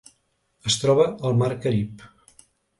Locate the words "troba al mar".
0.85-1.53